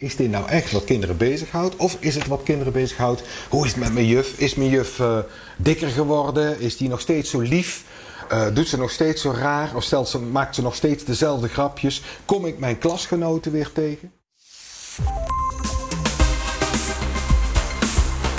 [0.00, 1.76] Is dit nou echt wat kinderen bezighoudt?
[1.76, 3.22] Of is het wat kinderen bezighoudt?
[3.48, 4.38] Hoe is het met mijn juf?
[4.38, 5.18] Is mijn juf uh,
[5.56, 6.60] dikker geworden?
[6.60, 7.84] Is die nog steeds zo lief?
[8.32, 9.76] Uh, doet ze nog steeds zo raar?
[9.76, 12.02] Of stelt ze, maakt ze nog steeds dezelfde grapjes?
[12.24, 14.12] Kom ik mijn klasgenoten weer tegen?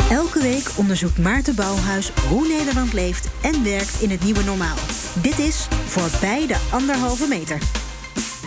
[0.09, 4.77] Elke week onderzoekt Maarten Bouwhuis hoe Nederland leeft en werkt in het nieuwe normaal.
[5.21, 7.88] Dit is Voorbij de Anderhalve Meter.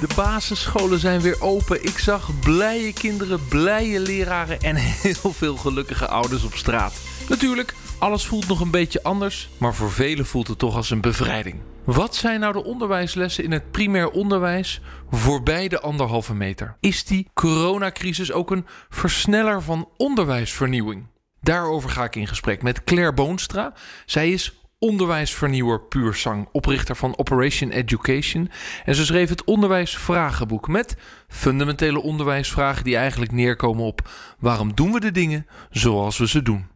[0.02, 1.84] De basisscholen zijn weer open.
[1.84, 7.00] Ik zag blije kinderen, blije leraren en heel veel gelukkige ouders op straat.
[7.28, 11.00] Natuurlijk, alles voelt nog een beetje anders, maar voor velen voelt het toch als een
[11.00, 11.60] bevrijding.
[11.84, 16.76] Wat zijn nou de onderwijslessen in het primair onderwijs voorbij de anderhalve meter?
[16.80, 21.06] Is die coronacrisis ook een versneller van onderwijsvernieuwing?
[21.40, 23.72] Daarover ga ik in gesprek met Claire Boonstra.
[24.06, 28.50] Zij is onderwijsvernieuwer puur zang, oprichter van Operation Education.
[28.84, 30.96] En ze schreef het onderwijsvragenboek met
[31.28, 36.66] fundamentele onderwijsvragen die eigenlijk neerkomen op waarom doen we de dingen zoals we ze doen.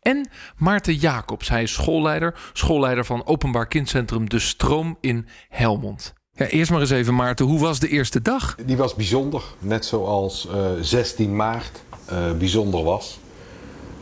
[0.00, 6.14] En Maarten Jacobs, hij is schoolleider, schoolleider van Openbaar Kindcentrum De Stroom in Helmond.
[6.32, 8.56] Ja, eerst maar eens even Maarten, hoe was de eerste dag?
[8.66, 13.18] Die was bijzonder, net zoals uh, eh, 16 maart uh, bijzonder was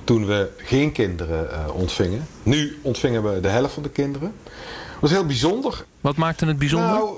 [0.05, 2.27] toen we geen kinderen uh, ontvingen.
[2.43, 4.33] Nu ontvingen we de helft van de kinderen.
[4.45, 5.85] Dat was heel bijzonder.
[6.01, 6.89] Wat maakte het bijzonder?
[6.89, 7.15] Nou,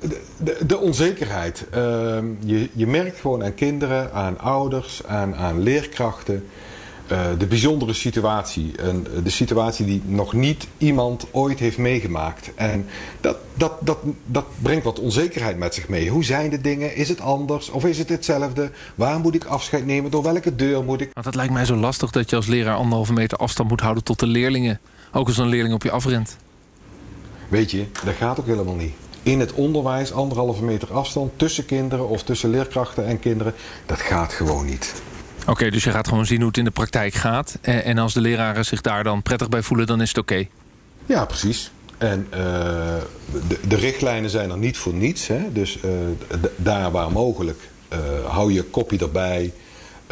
[0.00, 1.66] de, de, de onzekerheid.
[1.74, 1.78] Uh,
[2.40, 6.46] je, je merkt gewoon aan kinderen, aan ouders, aan, aan leerkrachten
[7.38, 8.72] de bijzondere situatie.
[8.76, 12.50] En de situatie die nog niet iemand ooit heeft meegemaakt.
[12.54, 12.86] En
[13.20, 16.08] dat, dat, dat, dat brengt wat onzekerheid met zich mee.
[16.08, 16.96] Hoe zijn de dingen?
[16.96, 17.70] Is het anders?
[17.70, 18.70] Of is het hetzelfde?
[18.94, 20.10] Waar moet ik afscheid nemen?
[20.10, 21.10] Door welke deur moet ik?
[21.12, 24.04] Want het lijkt mij zo lastig dat je als leraar anderhalve meter afstand moet houden
[24.04, 24.80] tot de leerlingen.
[25.12, 26.36] Ook als een leerling op je afrent.
[27.48, 28.92] Weet je, dat gaat ook helemaal niet.
[29.22, 33.54] In het onderwijs anderhalve meter afstand tussen kinderen of tussen leerkrachten en kinderen,
[33.86, 35.02] dat gaat gewoon niet.
[35.46, 37.58] Oké, dus je gaat gewoon zien hoe het in de praktijk gaat.
[37.60, 40.46] En als de leraren zich daar dan prettig bij voelen, dan is het oké.
[41.06, 41.70] Ja, precies.
[41.98, 42.38] En uh,
[43.48, 45.26] de, de, richtlijnen zijn er niet voor niets.
[45.26, 45.52] Hè?
[45.52, 45.90] Dus uh,
[46.56, 47.70] daar waar mogelijk
[48.26, 49.52] hou je kopie erbij.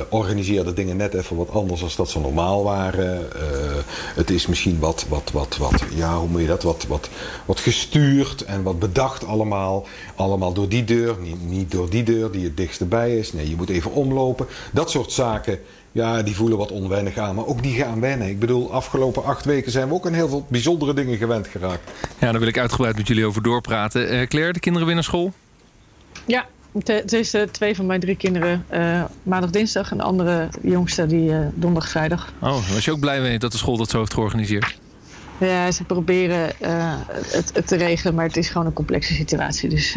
[0.00, 3.32] Eh, organiseer de dingen net even wat anders dan dat ze normaal waren.
[3.32, 3.42] Eh,
[4.14, 7.08] het is misschien wat, wat, wat, wat, ja, hoe moet je dat, wat, wat,
[7.44, 9.86] wat gestuurd en wat bedacht allemaal.
[10.14, 13.32] Allemaal door die deur, niet, niet door die deur die het dichtst bij is.
[13.32, 14.46] Nee, je moet even omlopen.
[14.72, 15.58] Dat soort zaken,
[15.92, 17.34] ja, die voelen wat onwennig aan.
[17.34, 18.28] Maar ook die gaan wennen.
[18.28, 21.90] Ik bedoel, afgelopen acht weken zijn we ook aan heel veel bijzondere dingen gewend geraakt.
[22.18, 24.14] Ja, daar wil ik uitgebreid met jullie over doorpraten.
[24.14, 25.32] Uh, Claire, de kinderen weer naar school?
[26.26, 29.90] Ja, het is uh, twee van mijn drie kinderen uh, maandag, dinsdag.
[29.90, 32.32] En de andere jongste die uh, donderdag, vrijdag.
[32.38, 34.78] Oh, was je ook blij mee dat de school dat zo heeft georganiseerd?
[35.38, 36.52] Ja, ze proberen
[37.30, 39.68] het, het, te regelen, maar het is gewoon een complexe situatie.
[39.68, 39.96] Dus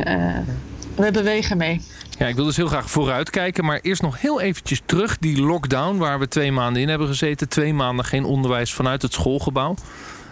[0.95, 1.81] we bewegen mee.
[2.17, 3.65] Ja, ik wil dus heel graag vooruit kijken.
[3.65, 5.17] Maar eerst nog heel eventjes terug.
[5.17, 7.49] Die lockdown waar we twee maanden in hebben gezeten.
[7.49, 9.75] Twee maanden geen onderwijs vanuit het schoolgebouw.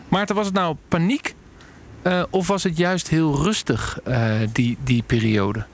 [0.08, 1.36] Maarten, was het nou paniek?
[2.30, 4.00] of was het juist heel rustig,
[4.52, 5.66] die, die periode?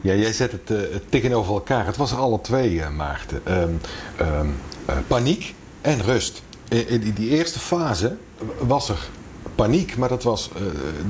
[0.00, 0.78] Ja, jij zet het, uh,
[1.08, 1.86] tegenover elkaar.
[1.86, 3.40] Het was er alle twee, uh, Maarten.
[3.48, 3.80] Um,
[4.20, 4.54] um,
[4.88, 6.42] uh, paniek en rust.
[6.68, 8.16] In, in, die eerste fase
[8.58, 9.08] was er
[9.54, 10.50] paniek, maar dat, was,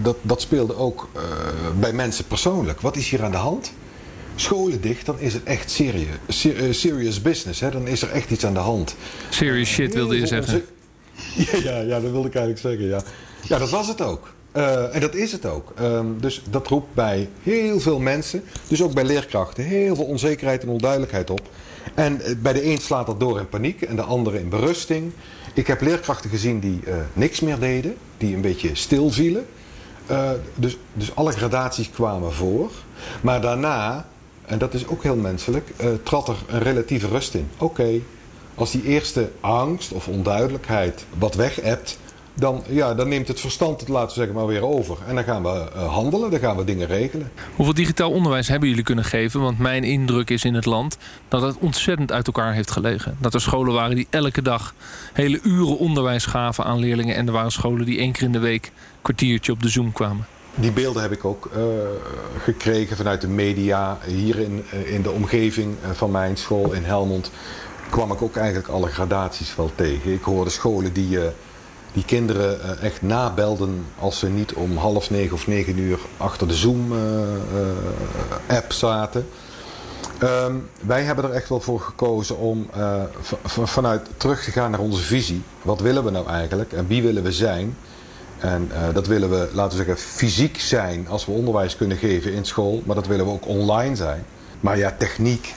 [0.02, 1.08] dat, dat speelde ook
[1.78, 2.80] bij mensen persoonlijk.
[2.80, 3.72] Wat is hier aan de hand?
[4.34, 6.46] Scholen dicht, dan is het echt serious,
[6.80, 7.60] serious business.
[7.60, 7.70] Hè?
[7.70, 8.96] Dan is er echt iets aan de hand.
[9.28, 10.64] Serious shit wilde je zeggen?
[11.36, 12.86] Ja, ja, ja, dat wilde ik eigenlijk zeggen.
[12.86, 13.02] Ja,
[13.42, 14.32] ja dat was het ook.
[14.56, 15.72] Uh, en dat is het ook.
[15.80, 20.62] Um, dus dat roept bij heel veel mensen, dus ook bij leerkrachten, heel veel onzekerheid
[20.62, 21.40] en onduidelijkheid op.
[21.94, 25.12] En uh, bij de een slaat dat door in paniek en de andere in berusting.
[25.54, 29.46] Ik heb leerkrachten gezien die uh, niks meer deden, die een beetje stil vielen.
[30.54, 32.70] dus, dus alle gradaties kwamen voor.
[33.20, 34.06] Maar daarna,
[34.46, 35.70] en dat is ook heel menselijk,
[36.02, 37.48] trad er een relatieve rust in.
[37.58, 38.00] Oké,
[38.54, 41.98] als die eerste angst of onduidelijkheid wat weg hebt,
[42.34, 44.96] dan, ja, dan neemt het verstand het, laten we zeggen, maar weer over.
[45.06, 47.30] En dan gaan we uh, handelen, dan gaan we dingen regelen.
[47.56, 49.40] Hoeveel digitaal onderwijs hebben jullie kunnen geven?
[49.40, 50.96] Want mijn indruk is in het land
[51.28, 53.16] dat het ontzettend uit elkaar heeft gelegen.
[53.20, 54.74] Dat er scholen waren die elke dag
[55.12, 57.16] hele uren onderwijs gaven aan leerlingen.
[57.16, 58.72] En er waren scholen die één keer in de week een
[59.02, 60.26] kwartiertje op de Zoom kwamen.
[60.54, 61.62] Die beelden heb ik ook uh,
[62.42, 63.98] gekregen vanuit de media.
[64.06, 67.30] Hier in, uh, in de omgeving van mijn school in Helmond
[67.90, 70.12] kwam ik ook eigenlijk alle gradaties wel tegen.
[70.12, 71.18] Ik hoorde scholen die
[71.92, 76.48] die kinderen eh, echt nabelden als ze niet om half negen of negen uur achter
[76.48, 76.90] de Zoom-app
[78.48, 79.28] eh, zaten.
[80.18, 82.70] Ehm, wij hebben er echt wel voor gekozen om
[83.44, 85.42] vanuit terug te gaan naar onze visie.
[85.62, 87.76] Wat willen we nou eigenlijk en wie willen we zijn?
[88.38, 92.44] En dat willen we, laten we zeggen, fysiek zijn als we onderwijs kunnen geven in
[92.44, 92.82] school.
[92.84, 94.24] Maar dat willen we ook online zijn.
[94.60, 95.54] Maar ja, techniek,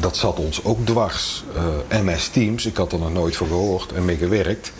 [0.00, 1.44] dat zat ons ook dwars.
[1.88, 4.72] MS Teams, ik had er nog nooit van gehoord en mee gewerkt.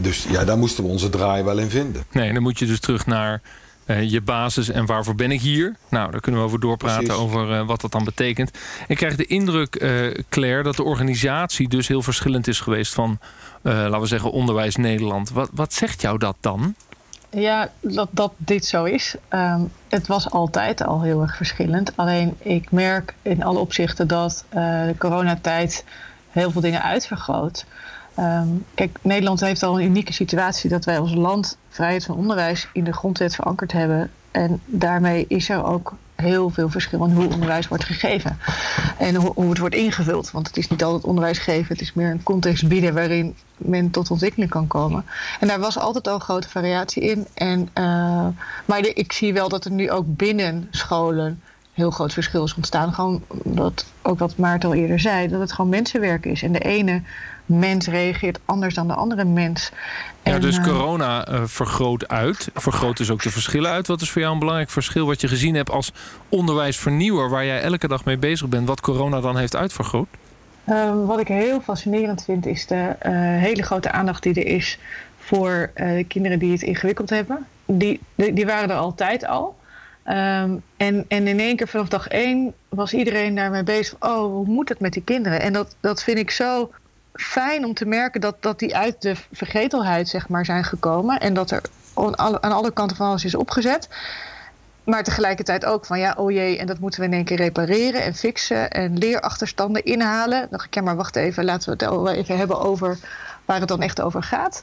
[0.00, 2.04] Dus ja, daar moesten we onze draai wel in vinden.
[2.10, 3.40] Nee, dan moet je dus terug naar
[3.86, 5.76] uh, je basis en waarvoor ben ik hier?
[5.90, 8.50] Nou, daar kunnen we over doorpraten over uh, wat dat dan betekent.
[8.88, 13.18] Ik krijg de indruk, uh, Claire, dat de organisatie dus heel verschillend is geweest van,
[13.62, 15.30] laten we zeggen, Onderwijs Nederland.
[15.30, 16.74] Wat, wat zegt jou dat dan?
[17.30, 19.14] Ja, dat, dat dit zo is.
[19.30, 21.92] Um, het was altijd al heel erg verschillend.
[21.96, 25.84] Alleen ik merk in alle opzichten dat de coronatijd
[26.30, 27.64] heel veel dingen uitvergroot.
[28.18, 32.68] Um, kijk, Nederland heeft al een unieke situatie dat wij als land vrijheid van onderwijs
[32.72, 34.10] in de grondwet verankerd hebben.
[34.30, 38.38] En daarmee is er ook heel veel verschil in hoe onderwijs wordt gegeven.
[38.98, 40.30] En hoe, het wordt ingevuld.
[40.30, 43.90] Want het is niet altijd onderwijs geven, het is meer een context bieden waarin men
[43.90, 45.04] tot ontwikkeling kan komen.
[45.40, 47.26] En daar was altijd al grote variatie in.
[47.34, 48.26] En, uh,
[48.64, 51.42] maar ik zie wel dat er nu ook binnen scholen
[51.78, 52.92] heel groot verschil is ontstaan.
[52.92, 56.42] Gewoon dat, ook wat Maarten al eerder zei, dat het gewoon mensenwerk is.
[56.42, 57.02] En de ene
[57.46, 59.70] mens reageert anders dan de andere mens.
[60.22, 62.50] Ja, dus eh, corona uh, vergroot uit.
[62.54, 63.86] Vergroot dus ook de verschillen uit.
[63.86, 65.92] Wat is voor jou een belangrijk verschil wat je gezien hebt als
[66.28, 67.30] onderwijsvernieuwer...
[67.30, 70.08] waar jij elke dag mee bezig bent, wat corona dan heeft uitvergroot?
[70.68, 74.78] Um, wat ik heel fascinerend vind, is de uh, hele grote aandacht die er is...
[75.18, 75.70] voor
[76.08, 77.46] kinderen die het ingewikkeld hebben.
[77.66, 79.57] Die, die, die waren er altijd al.
[80.10, 83.96] Um, en, en in één keer vanaf dag één was iedereen daarmee bezig.
[84.00, 85.40] Oh, hoe moet het met die kinderen?
[85.40, 86.70] En dat, dat vind ik zo
[87.12, 91.20] fijn om te merken dat, dat die uit de vergetelheid zeg maar, zijn gekomen.
[91.20, 91.62] En dat er
[91.94, 93.88] aan alle, aan alle kanten van alles is opgezet.
[94.84, 98.02] Maar tegelijkertijd ook van ja, oh jee, en dat moeten we in één keer repareren
[98.02, 100.40] en fixen en leerachterstanden inhalen.
[100.40, 102.98] Dan dacht ik, ja, maar wacht even, laten we het wel even hebben over
[103.44, 104.62] waar het dan echt over gaat.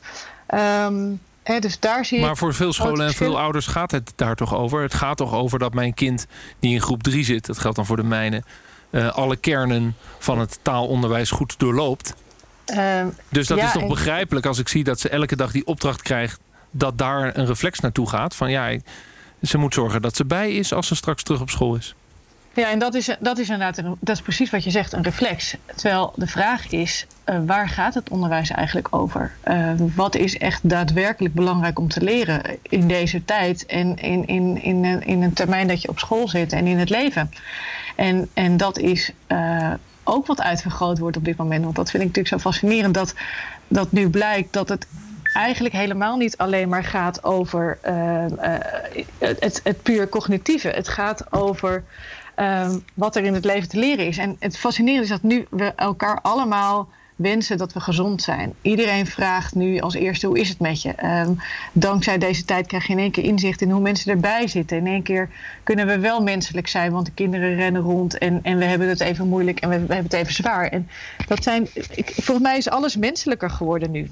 [0.86, 1.22] Um,
[1.60, 4.82] dus daar zie maar voor veel scholen en veel ouders gaat het daar toch over?
[4.82, 6.26] Het gaat toch over dat mijn kind
[6.60, 8.44] die in groep 3 zit, dat geldt dan voor de mijne,
[8.92, 12.14] uh, alle kernen van het taalonderwijs goed doorloopt.
[12.74, 15.66] Uh, dus dat ja, is toch begrijpelijk als ik zie dat ze elke dag die
[15.66, 16.40] opdracht krijgt...
[16.72, 18.36] dat daar een reflex naartoe gaat.
[18.36, 18.78] Van ja,
[19.42, 21.96] ze moet zorgen dat ze bij is als ze straks terug op school is.
[22.56, 25.56] Ja, en dat is, dat is inderdaad dat is precies wat je zegt, een reflex.
[25.76, 29.32] Terwijl de vraag is, uh, waar gaat het onderwijs eigenlijk over?
[29.48, 34.62] Uh, wat is echt daadwerkelijk belangrijk om te leren in deze tijd en in, in,
[34.62, 37.32] in, in een termijn dat je op school zit en in het leven?
[37.96, 39.74] En, en dat is uh,
[40.04, 41.64] ook wat uitvergroot wordt op dit moment.
[41.64, 43.14] Want dat vind ik natuurlijk zo fascinerend dat,
[43.68, 44.88] dat nu blijkt dat het
[45.34, 47.78] eigenlijk helemaal niet alleen maar gaat over
[49.20, 50.68] het, het puur cognitieve.
[50.68, 51.84] Het gaat over
[52.38, 54.18] uh, wat er in het leven te leren is.
[54.18, 58.54] En het fascinerende is dat nu we elkaar allemaal wensen dat we gezond zijn.
[58.62, 60.94] Iedereen vraagt nu als eerste hoe is het met je.
[61.06, 61.38] Um,
[61.72, 64.78] dankzij deze tijd krijg je in één keer inzicht in hoe mensen erbij zitten.
[64.78, 65.30] In één keer
[65.64, 69.00] kunnen we wel menselijk zijn, want de kinderen rennen rond en, en we hebben het
[69.00, 70.68] even moeilijk en we, we hebben het even zwaar.
[70.68, 70.90] En
[71.28, 74.10] dat zijn, ik, volgens mij is alles menselijker geworden nu.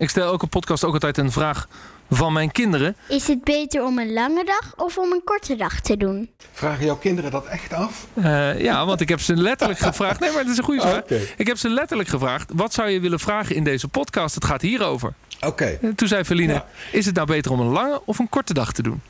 [0.00, 1.68] Ik stel elke podcast ook altijd een vraag
[2.10, 2.96] van mijn kinderen.
[3.08, 6.30] Is het beter om een lange dag of om een korte dag te doen?
[6.52, 8.06] Vragen jouw kinderen dat echt af?
[8.14, 10.20] Uh, ja, want ik heb ze letterlijk gevraagd.
[10.20, 11.02] Nee, maar het is een goede vraag.
[11.02, 11.34] Okay.
[11.36, 14.34] Ik heb ze letterlijk gevraagd: wat zou je willen vragen in deze podcast?
[14.34, 15.12] Het gaat hierover.
[15.36, 15.46] Oké.
[15.46, 15.92] Okay.
[15.94, 16.66] Toen zei Feline: ja.
[16.92, 19.02] is het nou beter om een lange of een korte dag te doen?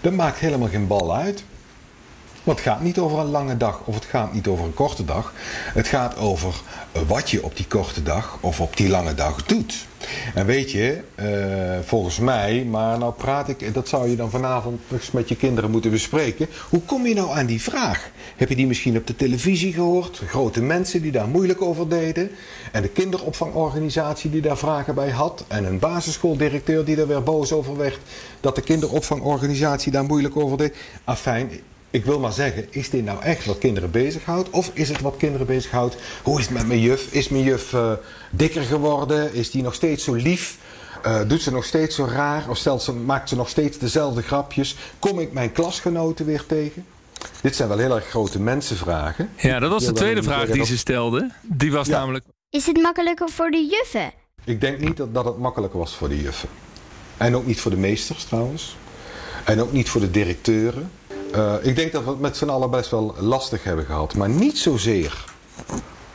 [0.00, 1.44] Dat maakt helemaal geen bal uit.
[2.44, 5.04] Want het gaat niet over een lange dag of het gaat niet over een korte
[5.04, 5.32] dag.
[5.72, 6.54] Het gaat over
[7.06, 9.86] wat je op die korte dag of op die lange dag doet.
[10.34, 14.80] En weet je, uh, volgens mij, maar nou praat ik, dat zou je dan vanavond
[15.12, 16.48] met je kinderen moeten bespreken.
[16.68, 18.10] Hoe kom je nou aan die vraag?
[18.36, 20.22] Heb je die misschien op de televisie gehoord?
[20.26, 22.30] Grote mensen die daar moeilijk over deden.
[22.72, 25.44] En de kinderopvangorganisatie die daar vragen bij had.
[25.48, 27.98] En een basisschooldirecteur die er weer boos over werd.
[28.40, 30.76] Dat de kinderopvangorganisatie daar moeilijk over deed.
[31.04, 31.50] Afijn,
[31.94, 34.50] ik wil maar zeggen, is dit nou echt wat kinderen bezighoudt?
[34.50, 35.96] Of is het wat kinderen bezighoudt?
[36.22, 37.12] Hoe is het met mijn juf?
[37.12, 37.92] Is mijn juf uh,
[38.30, 39.34] dikker geworden?
[39.34, 40.58] Is die nog steeds zo lief?
[41.06, 42.48] Uh, doet ze nog steeds zo raar?
[42.48, 44.76] Of stelt ze, maakt ze nog steeds dezelfde grapjes?
[44.98, 46.86] Kom ik mijn klasgenoten weer tegen?
[47.40, 49.30] Dit zijn wel heel erg grote mensenvragen.
[49.36, 51.30] Ja, dat was de tweede vraag die ze stelde.
[51.42, 51.98] Die was ja.
[51.98, 52.24] namelijk...
[52.50, 54.12] Is het makkelijker voor de juffen?
[54.44, 56.48] Ik denk niet dat, dat het makkelijker was voor de juffen.
[57.16, 58.76] En ook niet voor de meesters trouwens.
[59.44, 60.90] En ook niet voor de directeuren.
[61.36, 64.14] Uh, ik denk dat we het met z'n allen best wel lastig hebben gehad.
[64.14, 65.24] Maar niet zozeer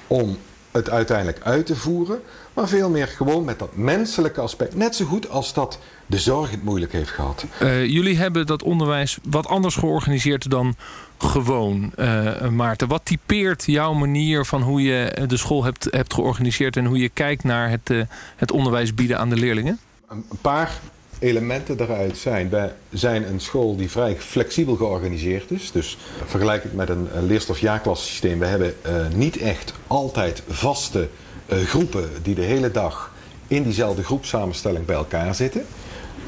[0.07, 0.37] om
[0.71, 2.21] het uiteindelijk uit te voeren.
[2.53, 4.75] Maar veel meer gewoon met dat menselijke aspect.
[4.75, 7.45] Net zo goed als dat de zorg het moeilijk heeft gehad.
[7.61, 10.75] Uh, jullie hebben dat onderwijs wat anders georganiseerd dan
[11.17, 12.87] gewoon, uh, Maarten.
[12.87, 16.77] Wat typeert jouw manier van hoe je de school hebt, hebt georganiseerd...
[16.77, 17.91] en hoe je kijkt naar het,
[18.35, 19.79] het onderwijs bieden aan de leerlingen?
[20.09, 20.79] Een paar
[21.19, 22.49] elementen daaruit zijn.
[22.49, 25.71] Wij zijn een school die vrij flexibel georganiseerd is.
[25.71, 28.39] Dus vergelijk het met een leerstof-jaarklassysteem.
[28.39, 31.07] We hebben uh, niet echt altijd vaste
[31.47, 33.13] uh, groepen die de hele dag
[33.47, 35.65] in diezelfde groepsamenstelling bij elkaar zitten.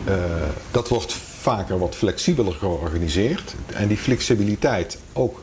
[0.07, 0.13] Uh,
[0.71, 3.55] dat wordt vaker wat flexibeler georganiseerd.
[3.73, 5.41] En die flexibiliteit ook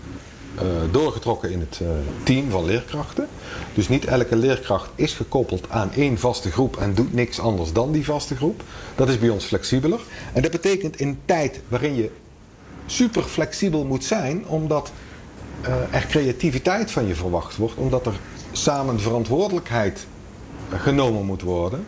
[0.91, 1.89] doorgetrokken in het uh,
[2.23, 3.29] team van leerkrachten.
[3.75, 7.93] Dus niet elke leerkracht is gekoppeld aan één vaste groep en doet niks anders dan
[7.93, 8.63] die vaste groep.
[8.95, 10.01] Dat is bij ons flexibeler.
[10.33, 12.11] En dat betekent in tijd waarin je
[12.87, 14.93] super flexibel moet zijn, omdat
[15.63, 18.21] uh, er creativiteit van je verwacht wordt, omdat er
[18.53, 20.07] samen verantwoordelijkheid
[20.77, 21.85] genomen moet worden,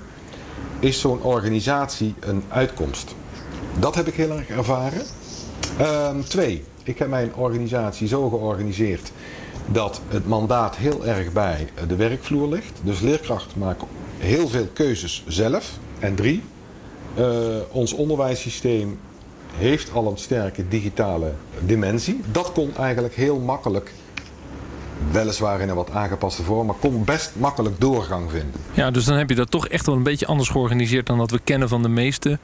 [0.78, 3.14] is zo'n organisatie een uitkomst.
[3.78, 5.02] Dat heb ik heel erg ervaren.
[5.80, 9.12] Um, twee, ik heb mijn organisatie zo georganiseerd
[9.66, 12.80] dat het mandaat heel erg bij de werkvloer ligt.
[12.82, 15.78] Dus leerkrachten maken heel veel keuzes zelf.
[15.98, 16.42] En drie,
[17.18, 17.26] uh,
[17.70, 18.98] ons onderwijssysteem
[19.54, 22.20] heeft al een sterke digitale dimensie.
[22.30, 23.92] Dat kon eigenlijk heel makkelijk
[25.12, 28.60] weliswaar in een wat aangepaste vorm, maar kon best makkelijk doorgang vinden.
[28.72, 31.30] Ja, dus dan heb je dat toch echt wel een beetje anders georganiseerd dan wat
[31.30, 32.38] we kennen van de meeste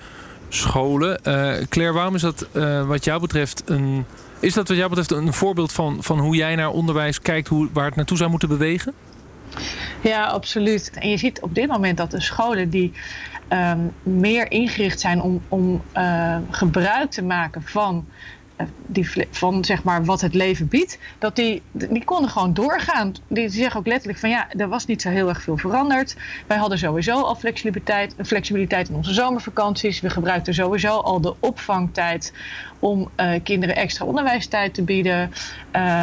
[0.48, 1.20] scholen.
[1.24, 4.04] Uh, Claire, waarom is dat uh, wat jou betreft een.
[4.40, 7.68] Is dat wat jou betreft een voorbeeld van, van hoe jij naar onderwijs kijkt, hoe,
[7.72, 8.94] waar het naartoe zou moeten bewegen?
[10.00, 10.90] Ja, absoluut.
[10.94, 12.92] En je ziet op dit moment dat de scholen die
[13.48, 18.06] um, meer ingericht zijn om, om uh, gebruik te maken van
[18.86, 23.14] die, van zeg maar wat het leven biedt, dat die, die konden gewoon doorgaan.
[23.28, 26.16] Die zeggen ook letterlijk van ja, er was niet zo heel erg veel veranderd.
[26.46, 30.00] Wij hadden sowieso al flexibiliteit, flexibiliteit in onze zomervakanties.
[30.00, 32.32] We gebruikten sowieso al de opvangtijd
[32.78, 35.32] om uh, kinderen extra onderwijstijd te bieden.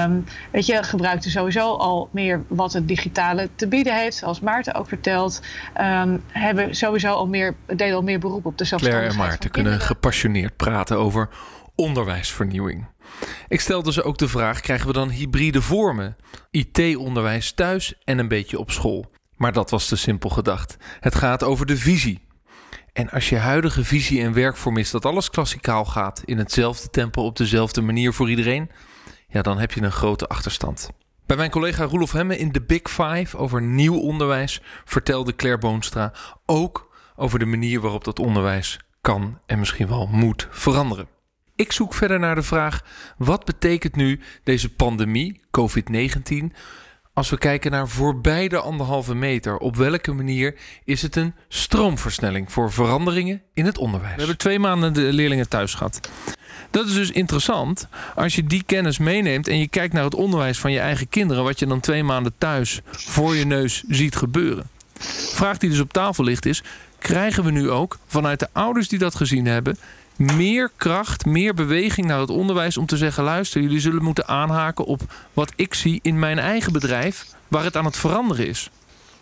[0.05, 4.73] Um, weet je, gebruikten sowieso al meer wat het digitale te bieden heeft, zoals Maarten
[4.73, 5.41] ook vertelt.
[5.81, 9.13] Um, hebben sowieso al meer, deden al meer beroep op de zelfstandigheid.
[9.13, 11.29] Claire en Maarten kunnen gepassioneerd praten over
[11.75, 12.87] onderwijsvernieuwing.
[13.47, 16.15] Ik stelde dus ook de vraag: krijgen we dan hybride vormen?
[16.51, 19.11] IT-onderwijs thuis en een beetje op school.
[19.35, 20.77] Maar dat was te simpel gedacht.
[20.99, 22.21] Het gaat over de visie.
[22.93, 27.25] En als je huidige visie en werkvorm is dat alles klassikaal gaat, in hetzelfde tempo,
[27.25, 28.69] op dezelfde manier voor iedereen,
[29.27, 30.89] ja, dan heb je een grote achterstand.
[31.25, 36.13] Bij mijn collega Roelof Hemme in de Big Five over nieuw onderwijs vertelde Claire Boonstra
[36.45, 41.12] ook over de manier waarop dat onderwijs kan en misschien wel moet veranderen.
[41.55, 42.81] Ik zoek verder naar de vraag:
[43.17, 46.55] wat betekent nu deze pandemie, COVID-19,
[47.13, 49.57] als we kijken naar voorbij de anderhalve meter?
[49.57, 54.13] Op welke manier is het een stroomversnelling voor veranderingen in het onderwijs?
[54.13, 56.09] We hebben twee maanden de leerlingen thuis gehad.
[56.71, 60.59] Dat is dus interessant als je die kennis meeneemt en je kijkt naar het onderwijs
[60.59, 64.69] van je eigen kinderen, wat je dan twee maanden thuis voor je neus ziet gebeuren.
[65.33, 66.63] Vraag die dus op tafel ligt is:
[66.99, 69.77] krijgen we nu ook vanuit de ouders die dat gezien hebben
[70.15, 74.85] meer kracht, meer beweging naar het onderwijs om te zeggen: luister, jullie zullen moeten aanhaken
[74.85, 75.01] op
[75.33, 78.69] wat ik zie in mijn eigen bedrijf, waar het aan het veranderen is.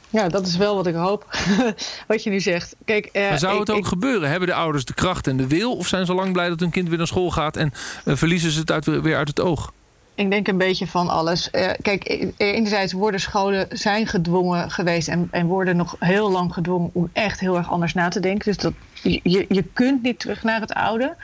[0.10, 1.26] Ja, dat is wel wat ik hoop.
[2.08, 2.76] wat je nu zegt.
[2.86, 3.88] Kijk, uh, maar zou het ik, ook ik...
[3.88, 4.30] gebeuren?
[4.30, 5.78] Hebben de ouders de kracht en de wil?
[5.78, 7.74] Of zijn ze lang blij dat hun kind weer naar school gaat en
[8.06, 9.72] uh, verliezen ze het uit, weer uit het oog?
[10.16, 11.50] Ik denk een beetje van alles.
[11.52, 16.90] Uh, kijk, enerzijds worden scholen zijn gedwongen geweest en, en worden nog heel lang gedwongen
[16.94, 18.46] om echt heel erg anders na te denken.
[18.46, 21.16] Dus dat, je, je kunt niet terug naar het oude.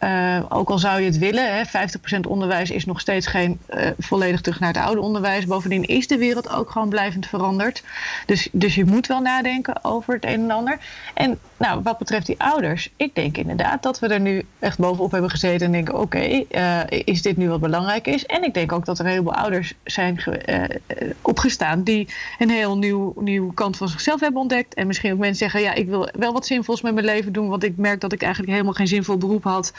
[0.00, 3.86] Uh, ook al zou je het willen, hè, 50% onderwijs is nog steeds geen uh,
[3.98, 5.46] volledig terug naar het oude onderwijs.
[5.46, 7.82] Bovendien is de wereld ook gewoon blijvend veranderd.
[8.26, 10.78] Dus, dus je moet wel nadenken over het een en ander.
[11.14, 15.10] En nou, wat betreft die ouders, ik denk inderdaad dat we er nu echt bovenop
[15.10, 18.26] hebben gezeten en denken: oké, uh, is dit nu wat belangrijk is?
[18.26, 20.22] En ik denk ook dat er een heleboel ouders zijn
[21.22, 24.74] opgestaan die een heel nieuw, nieuw kant van zichzelf hebben ontdekt.
[24.74, 27.48] En misschien ook mensen zeggen: ja, ik wil wel wat zinvols met mijn leven doen,
[27.48, 29.72] want ik merk dat ik eigenlijk helemaal geen zinvol beroep had.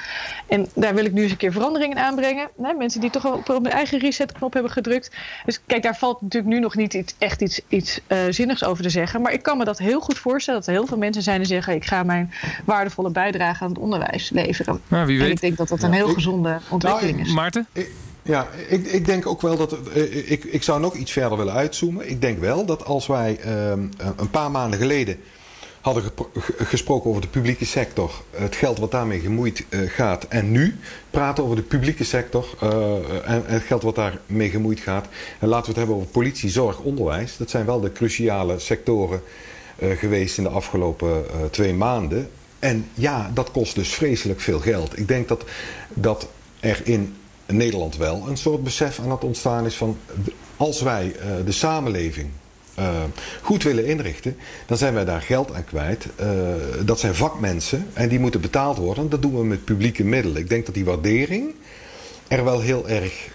[0.47, 2.49] En daar wil ik nu eens een keer veranderingen in aanbrengen.
[2.57, 5.11] Nee, mensen die toch op, op hun eigen resetknop hebben gedrukt.
[5.45, 8.83] Dus kijk, daar valt natuurlijk nu nog niet iets, echt iets, iets uh, zinnigs over
[8.83, 9.21] te zeggen.
[9.21, 11.47] Maar ik kan me dat heel goed voorstellen dat er heel veel mensen zijn die
[11.47, 12.33] zeggen: ik ga mijn
[12.65, 14.81] waardevolle bijdrage aan het onderwijs leveren.
[14.87, 15.27] Nou, wie weet.
[15.27, 17.33] En ik denk dat dat een heel gezonde ontwikkeling nou, is.
[17.33, 17.67] Maarten?
[18.23, 19.77] Ja, ik, ik, denk ook wel dat.
[19.95, 22.09] Uh, ik, ik zou nog iets verder willen uitzoomen.
[22.09, 23.71] Ik denk wel dat als wij uh,
[24.15, 25.17] een paar maanden geleden
[25.81, 26.03] hadden
[26.57, 30.23] gesproken over de publieke sector, het geld wat daarmee gemoeid uh, gaat.
[30.23, 35.07] En nu praten over de publieke sector uh, en het geld wat daarmee gemoeid gaat.
[35.39, 37.37] En laten we het hebben over politie, zorg, onderwijs.
[37.37, 39.21] Dat zijn wel de cruciale sectoren
[39.79, 42.29] geweest in de afgelopen twee maanden.
[42.59, 44.99] En ja, dat kost dus vreselijk veel geld.
[44.99, 45.43] Ik denk dat,
[45.89, 46.27] dat
[46.59, 49.97] er in Nederland wel een soort besef aan het ontstaan is van
[50.57, 52.29] als wij de samenleving
[52.75, 53.03] eh,
[53.41, 54.35] goed willen inrichten,
[54.65, 56.05] dan zijn wij daar geld aan kwijt.
[56.15, 56.27] Eh,
[56.85, 59.09] dat zijn vakmensen en die moeten betaald worden.
[59.09, 60.41] Dat doen we met publieke middelen.
[60.41, 61.53] Ik denk dat die waardering
[62.27, 63.29] er wel heel erg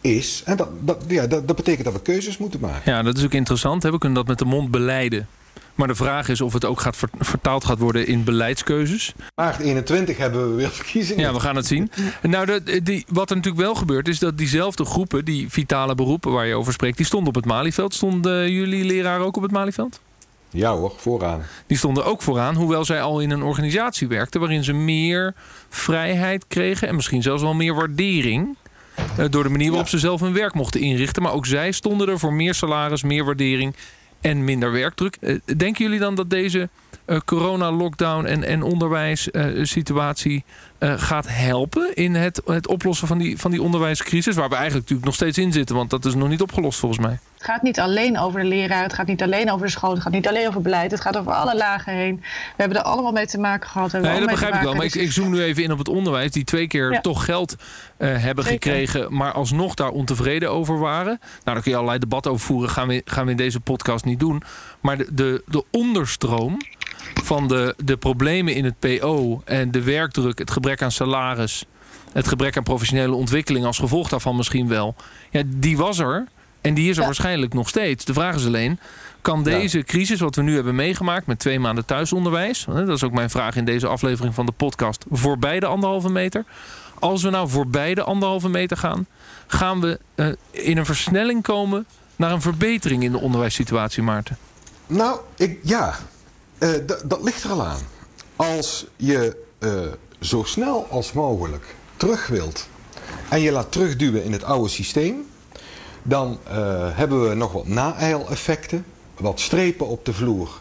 [0.00, 0.42] is.
[0.44, 2.92] En dat, dat, ja, dat, betekent dat we keuzes moeten maken.
[2.92, 3.82] Ja, dat is ook interessant.
[3.82, 5.28] We kunnen dat met de mond beleiden.
[5.74, 9.14] Maar de vraag is of het ook gaat vertaald gaat worden in beleidskeuzes.
[9.34, 11.22] Maart 21 hebben we weer verkiezingen.
[11.22, 11.90] Ja, we gaan het zien.
[12.22, 16.32] Nou, de, die, wat er natuurlijk wel gebeurt is dat diezelfde groepen, die vitale beroepen
[16.32, 17.94] waar je over spreekt, die stonden op het Malieveld.
[17.94, 20.00] Stonden jullie leraren ook op het Malieveld?
[20.50, 21.42] Ja hoor, vooraan.
[21.66, 25.34] Die stonden ook vooraan, hoewel zij al in een organisatie werkten waarin ze meer
[25.68, 28.56] vrijheid kregen en misschien zelfs wel meer waardering.
[29.16, 31.22] Eh, door de manier waarop ze zelf hun werk mochten inrichten.
[31.22, 33.76] Maar ook zij stonden er voor meer salaris, meer waardering
[34.26, 35.16] en minder werkdruk.
[35.20, 36.68] Eh, denken jullie dan dat deze
[37.06, 40.44] uh, corona-lockdown en, en onderwijssituatie
[40.78, 44.34] uh, gaat helpen in het, het oplossen van die, van die onderwijscrisis?
[44.34, 47.06] Waar we eigenlijk natuurlijk nog steeds in zitten, want dat is nog niet opgelost volgens
[47.06, 47.18] mij.
[47.46, 50.02] Het gaat niet alleen over de leraar, het gaat niet alleen over de school, het
[50.02, 52.16] gaat niet alleen over beleid, het gaat over alle lagen heen.
[52.16, 53.92] We hebben er allemaal mee te maken gehad.
[53.92, 56.30] Nee, dat begrijp ik wel, maar ik, ik, zoom nu even in op het onderwijs,
[56.30, 57.56] die twee keer toch geld
[57.98, 61.18] uh, hebben gekregen, maar alsnog daar ontevreden over waren.
[61.20, 64.04] Nou, daar kun je allerlei debatten over voeren, gaan we, gaan we in deze podcast
[64.04, 64.42] niet doen.
[64.80, 66.56] Maar de, de, de onderstroom
[67.24, 71.64] van de, de problemen in het PO en de werkdruk, het gebrek aan salaris,
[72.12, 74.94] het gebrek aan professionele ontwikkeling als gevolg daarvan misschien wel.
[75.30, 76.26] Ja, die was er
[76.66, 78.04] en die is er waarschijnlijk nog steeds.
[78.04, 78.78] De vraag is alleen,
[79.20, 83.12] kan deze crisis wat we nu hebben meegemaakt met twee maanden thuisonderwijs, dat is ook
[83.12, 86.44] mijn vraag in deze aflevering van de podcast, voorbij de anderhalve meter.
[86.98, 89.06] Als we nou voorbij de anderhalve meter gaan,
[89.46, 94.38] gaan we uh, in een versnelling komen naar een verbetering in de onderwijssituatie, Maarten?
[94.86, 95.94] Nou, ik, ja,
[96.58, 96.70] uh,
[97.04, 97.80] dat ligt er al aan.
[98.36, 99.80] Als je uh,
[100.20, 102.68] zo snel als mogelijk terug wilt
[103.28, 105.26] en je laat terugduwen in het oude systeem,
[106.08, 106.52] dan uh,
[106.96, 108.84] hebben we nog wat na-eileffecten,
[109.16, 110.60] wat strepen op de vloer.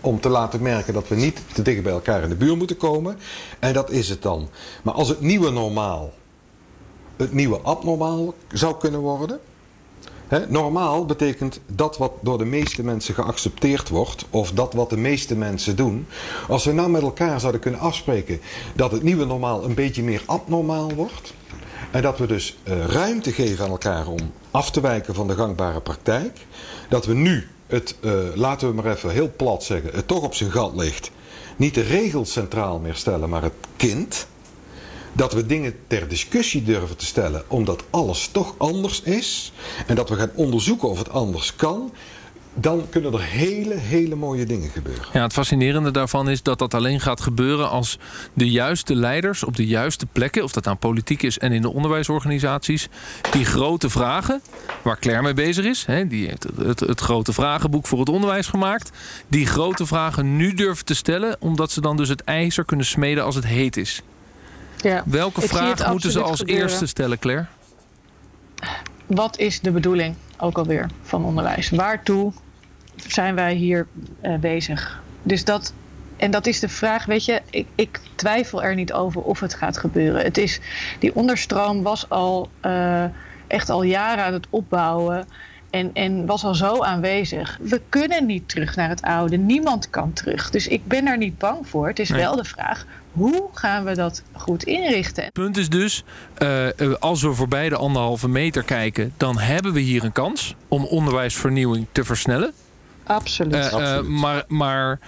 [0.00, 2.76] om te laten merken dat we niet te dicht bij elkaar in de buurt moeten
[2.76, 3.18] komen.
[3.58, 4.48] En dat is het dan.
[4.82, 6.12] Maar als het nieuwe normaal
[7.20, 9.40] het nieuwe abnormaal zou kunnen worden,
[10.48, 15.36] normaal betekent dat wat door de meeste mensen geaccepteerd wordt, of dat wat de meeste
[15.36, 16.06] mensen doen.
[16.48, 18.40] Als we nou met elkaar zouden kunnen afspreken
[18.74, 21.34] dat het nieuwe normaal een beetje meer abnormaal wordt.
[21.90, 25.34] En dat we dus uh, ruimte geven aan elkaar om af te wijken van de
[25.34, 26.38] gangbare praktijk.
[26.88, 30.34] Dat we nu het, uh, laten we maar even heel plat zeggen, het toch op
[30.34, 31.10] zijn gat ligt.
[31.56, 34.26] Niet de regels centraal meer stellen, maar het kind
[35.12, 39.52] dat we dingen ter discussie durven te stellen, omdat alles toch anders is.
[39.86, 41.92] En dat we gaan onderzoeken of het anders kan.
[42.54, 45.04] Dan kunnen er hele, hele mooie dingen gebeuren.
[45.12, 47.98] Ja, het fascinerende daarvan is dat dat alleen gaat gebeuren als
[48.32, 51.62] de juiste leiders op de juiste plekken, of dat aan nou politiek is en in
[51.62, 52.88] de onderwijsorganisaties,
[53.30, 54.42] die grote vragen,
[54.82, 58.46] waar Claire mee bezig is, hè, die heeft het, het grote vragenboek voor het onderwijs
[58.46, 58.90] gemaakt,
[59.28, 63.24] die grote vragen nu durven te stellen, omdat ze dan dus het ijzer kunnen smeden
[63.24, 64.02] als het heet is.
[64.76, 65.02] Ja.
[65.06, 67.46] Welke vraag moeten ze als eerste stellen, Claire?
[69.06, 71.70] Wat is de bedoeling, ook alweer, van onderwijs?
[71.70, 72.32] Waartoe
[72.96, 73.86] zijn wij hier
[74.22, 75.02] uh, bezig?
[75.22, 75.72] Dus dat,
[76.16, 79.54] en dat is de vraag, weet je, ik, ik, twijfel er niet over of het
[79.54, 80.22] gaat gebeuren.
[80.22, 80.60] Het is,
[80.98, 83.04] die onderstroom was al uh,
[83.46, 85.26] echt al jaren aan het opbouwen.
[85.70, 87.58] En, en was al zo aanwezig.
[87.60, 89.36] We kunnen niet terug naar het oude.
[89.36, 90.50] Niemand kan terug.
[90.50, 91.88] Dus ik ben er niet bang voor.
[91.88, 92.20] Het is nee.
[92.20, 95.24] wel de vraag: hoe gaan we dat goed inrichten?
[95.24, 96.04] Het punt is dus,
[96.42, 100.84] uh, als we voorbij de anderhalve meter kijken, dan hebben we hier een kans om
[100.84, 102.52] onderwijsvernieuwing te versnellen.
[103.04, 103.54] Absoluut.
[103.54, 104.08] Uh, Absoluut.
[104.08, 104.98] Maar, maar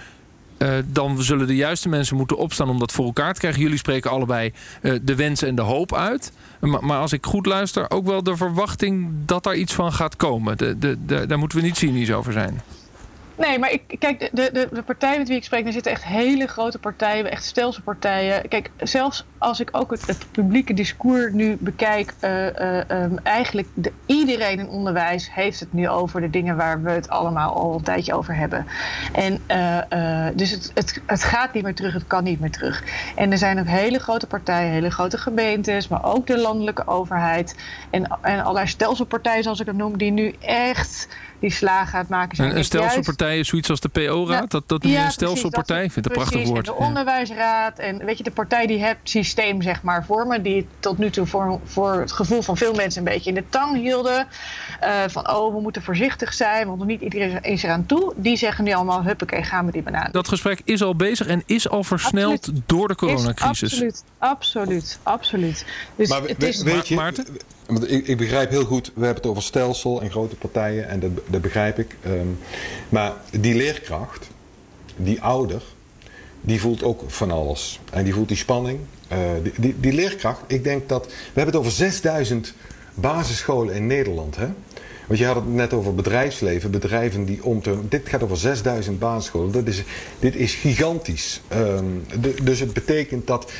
[0.85, 3.61] dan zullen de juiste mensen moeten opstaan om dat voor elkaar te krijgen.
[3.61, 4.53] Jullie spreken allebei
[5.01, 6.31] de wens en de hoop uit.
[6.59, 10.15] Maar, maar, als ik goed luister, ook wel de verwachting dat er iets van gaat
[10.15, 10.57] komen.
[10.57, 12.61] De, de, daar moeten we niet cynisch over zijn.
[13.35, 16.03] Nee, maar ik, kijk, de, de, de partijen met wie ik spreek, er zitten echt
[16.03, 18.47] hele grote partijen, echt stelselpartijen.
[18.47, 23.91] Kijk, zelfs als ik ook het, publieke discours nu bekijk, uh, uh, um, eigenlijk de,
[24.05, 27.83] iedereen in onderwijs heeft het nu over de dingen waar we het allemaal al een
[27.83, 28.65] tijdje over hebben.
[29.13, 32.83] En uh, dus het, het, het gaat niet meer terug, het kan niet meer terug.
[33.15, 37.55] En er zijn ook hele grote partijen, hele grote gemeentes, maar ook de landelijke overheid
[37.89, 41.07] en, en allerlei stelselpartijen, zoals ik het noem, die nu echt
[41.39, 42.35] die slagen gaat maken.
[42.35, 42.57] Zijn.
[42.57, 44.51] Een, stelselpartij is zoiets als de PO-raad?
[44.51, 45.83] dat dat ja, een stelselpartij?
[45.83, 46.65] Ik vind het een prachtig woord.
[46.65, 50.97] de onderwijsraad en weet je, de partij die het systeem zeg maar vormen, die tot
[50.97, 54.27] nu toe voor, voor het gevoel van veel mensen een beetje in de tang hielden.
[54.83, 58.13] Uh, van oh, we moeten voorzichtig zijn, want niet iedereen is eraan toe.
[58.15, 60.09] Die zeggen nu allemaal, huppakee, gaan we die banaan.
[60.11, 63.71] Dat gesprek is al bezig en is al versneld door de coronacrisis.
[63.73, 65.65] Is absoluut, absoluut, absoluut.
[65.95, 66.61] Dus maar het is...
[66.61, 67.25] weet je, Maarten?
[67.73, 70.99] Want ik, ik, begrijp heel goed, we hebben het over stelsel en grote partijen en
[70.99, 71.95] dat, dat begrijp ik.
[72.05, 72.39] Um,
[72.89, 74.29] maar die leerkracht,
[74.95, 75.61] die ouder,
[76.41, 77.79] die voelt ook van alles.
[77.91, 78.79] En die voelt die spanning.
[79.11, 79.17] Uh,
[79.59, 81.05] die, die, leerkracht, ik denk dat.
[81.05, 82.53] We hebben het over 6000
[82.93, 84.35] basisscholen in Nederland.
[84.35, 84.47] Hè?
[85.07, 87.79] Want je had het net over bedrijfsleven, bedrijven die om te.
[87.89, 89.51] Dit gaat over 6000 basisscholen.
[89.51, 89.83] Dat is,
[90.19, 91.41] dit is gigantisch.
[92.21, 93.51] De, dus het betekent dat,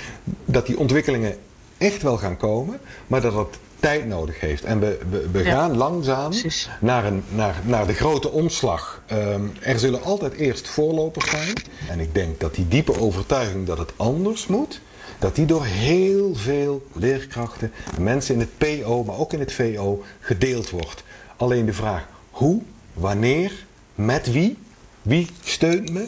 [0.46, 1.38] dat die ontwikkelingen
[1.78, 4.64] echt wel gaan komen, maar dat het tijd nodig heeft.
[4.64, 6.32] En we, we, we gaan langzaam
[6.80, 9.02] naar, een, naar, naar de grote omslag.
[9.12, 11.54] Um, er zullen altijd eerst voorlopers zijn.
[11.90, 14.82] En ik denk dat die diepe overtuiging dat het anders moet,
[15.20, 20.04] dat die door heel veel leerkrachten, mensen in het PO, maar ook in het VO,
[20.20, 21.04] gedeeld wordt.
[21.38, 22.62] Alleen de vraag hoe,
[22.94, 23.66] wanneer,
[23.96, 24.58] met wie,
[25.02, 26.08] wie steunt me,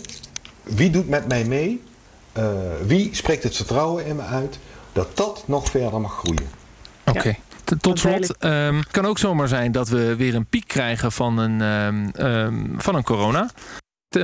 [0.64, 1.84] wie doet met mij mee,
[2.38, 2.46] uh,
[2.86, 4.58] wie spreekt het vertrouwen in me uit,
[4.94, 6.50] dat dat nog verder mag groeien.
[7.06, 7.18] Oké.
[7.18, 7.40] Okay.
[7.80, 11.38] Tot slot, het um, kan ook zomaar zijn dat we weer een piek krijgen van
[11.38, 13.50] een, um, um, van een corona.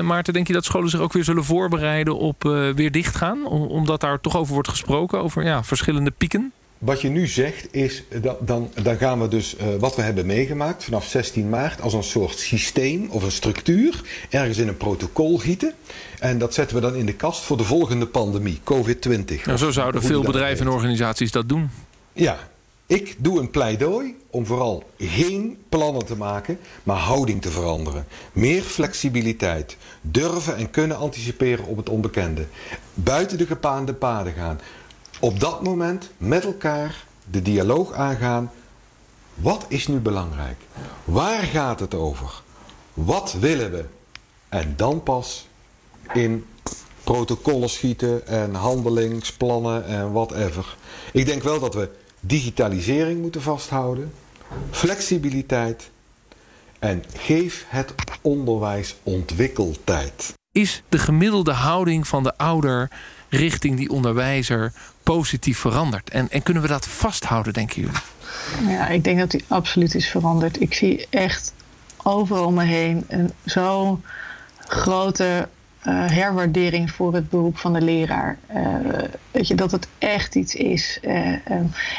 [0.02, 3.46] Maarten, denk je dat scholen zich ook weer zullen voorbereiden op uh, weer dichtgaan?
[3.48, 6.52] Omdat daar toch over wordt gesproken, over ja, verschillende pieken?
[6.78, 10.26] Wat je nu zegt is, dat, dan, dan gaan we dus uh, wat we hebben
[10.26, 15.38] meegemaakt vanaf 16 maart als een soort systeem of een structuur ergens in een protocol
[15.38, 15.74] gieten.
[16.20, 19.46] En dat zetten we dan in de kast voor de volgende pandemie, COVID-20.
[19.46, 21.70] Nou, zo zouden veel bedrijven en organisaties dat doen.
[22.14, 22.40] Ja,
[22.92, 28.08] ik doe een pleidooi om vooral geen plannen te maken, maar houding te veranderen.
[28.32, 29.78] Meer flexibiliteit.
[30.02, 32.46] Durven en kunnen anticiperen op het onbekende.
[32.94, 34.60] Buiten de gepaande paden gaan.
[35.20, 38.52] Op dat moment met elkaar de dialoog aangaan.
[39.36, 40.58] Wat is nu belangrijk?
[41.04, 42.42] Waar gaat het over?
[42.94, 43.86] Wat willen we?
[44.50, 45.48] En dan pas
[46.14, 46.46] in
[47.04, 50.76] protocollen schieten en handelingsplannen en whatever.
[51.14, 51.90] Ik denk wel dat we
[52.22, 54.14] digitalisering moeten vasthouden,
[54.72, 55.90] flexibiliteit
[56.80, 60.34] en geef het onderwijs ontwikkeltijd.
[60.52, 62.92] Is de gemiddelde houding van de ouder
[63.30, 66.10] richting die onderwijzer positief veranderd?
[66.10, 68.00] En, en kunnen we dat vasthouden, denken jullie?
[68.68, 70.62] Ja, ik denk dat die absoluut is veranderd.
[70.62, 71.54] Ik zie echt
[72.04, 73.06] overal om me heen
[73.44, 74.04] zo'n
[74.68, 75.48] grote
[75.88, 78.38] uh, herwaardering voor het beroep van de leraar.
[78.56, 78.64] Uh,
[79.32, 81.00] weet je, dat het echt iets is.
[81.02, 81.36] Uh,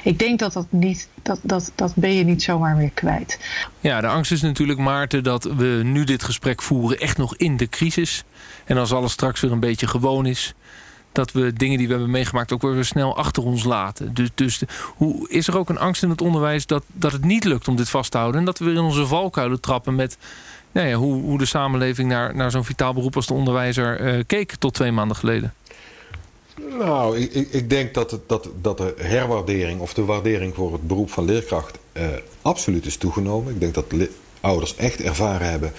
[0.04, 3.38] ik denk dat dat niet, dat, dat, dat ben je niet zomaar weer kwijt.
[3.80, 7.56] Ja, de angst is natuurlijk, Maarten, dat we nu dit gesprek voeren echt nog in
[7.56, 8.24] de crisis.
[8.64, 10.54] En als alles straks weer een beetje gewoon is,
[11.12, 14.14] dat we dingen die we hebben meegemaakt ook weer snel achter ons laten.
[14.14, 14.62] Dus, dus
[14.96, 17.76] hoe, is er ook een angst in het onderwijs dat, dat het niet lukt om
[17.76, 18.40] dit vast te houden?
[18.40, 20.18] En dat we weer in onze valkuilen trappen met
[20.72, 24.22] nou ja, hoe, hoe de samenleving naar, naar zo'n vitaal beroep als de onderwijzer uh,
[24.26, 25.54] keek tot twee maanden geleden?
[26.78, 30.86] Nou, ik, ik denk dat, het, dat, dat de herwaardering of de waardering voor het
[30.86, 32.06] beroep van leerkracht uh,
[32.42, 33.54] absoluut is toegenomen.
[33.54, 33.84] Ik denk dat
[34.40, 35.72] ouders echt ervaren hebben.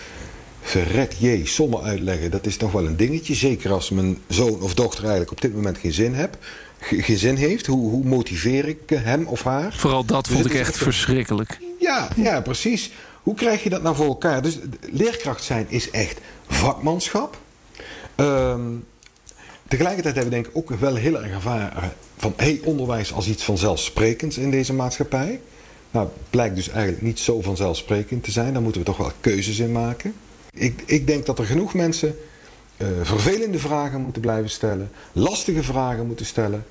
[0.61, 3.35] Verrek jee, sommen uitleggen, dat is toch wel een dingetje.
[3.35, 6.37] Zeker als mijn zoon of dochter eigenlijk op dit moment geen zin, heb,
[6.79, 7.65] geen zin heeft.
[7.65, 9.73] Hoe, hoe motiveer ik hem of haar?
[9.73, 11.59] Vooral dat dus vond ik echt, echt verschrikkelijk.
[11.79, 12.91] Ja, ja, precies.
[13.23, 14.41] Hoe krijg je dat nou voor elkaar?
[14.41, 17.37] Dus leerkracht zijn is echt vakmanschap.
[18.15, 18.85] Um,
[19.67, 23.43] tegelijkertijd hebben we denk ik ook wel heel erg ervaren van hey, onderwijs als iets
[23.43, 25.39] vanzelfsprekends in deze maatschappij.
[25.91, 28.53] Nou, blijkt dus eigenlijk niet zo vanzelfsprekend te zijn.
[28.53, 30.13] Daar moeten we toch wel keuzes in maken.
[30.53, 32.17] Ik, ik denk dat er genoeg mensen
[32.77, 36.65] uh, vervelende vragen moeten blijven stellen, lastige vragen moeten stellen.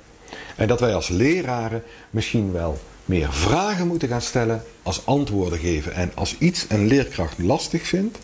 [0.57, 5.95] En dat wij als leraren misschien wel meer vragen moeten gaan stellen als antwoorden geven.
[5.95, 8.19] En als iets een leerkracht lastig vindt,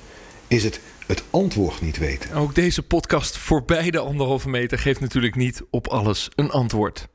[0.47, 2.33] is het het antwoord niet weten.
[2.33, 7.09] Ook deze podcast voorbij de anderhalve meter geeft natuurlijk niet op alles een antwoord.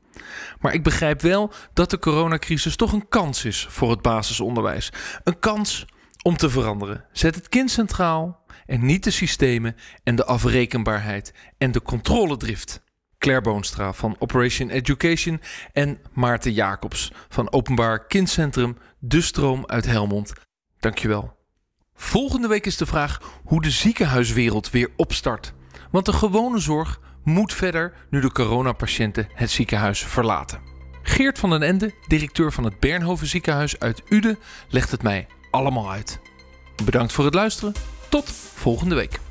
[0.60, 4.92] Maar ik begrijp wel dat de coronacrisis toch een kans is voor het basisonderwijs.
[5.24, 5.86] Een kans
[6.22, 7.04] om te veranderen.
[7.12, 12.82] Zet het kind centraal en niet de systemen en de afrekenbaarheid en de controledrift.
[13.24, 15.40] Claire Boonstra van Operation Education
[15.72, 20.32] en Maarten Jacobs van Openbaar Kindcentrum De Stroom uit Helmond.
[20.80, 21.36] Dankjewel.
[21.94, 25.52] Volgende week is de vraag hoe de ziekenhuiswereld weer opstart.
[25.90, 30.60] Want de gewone zorg moet verder nu de coronapatiënten het ziekenhuis verlaten.
[31.02, 35.90] Geert van den Ende, directeur van het Bernhoven ziekenhuis uit Uden, legt het mij allemaal
[35.90, 36.20] uit.
[36.84, 37.74] Bedankt voor het luisteren.
[38.08, 39.23] Tot volgende week.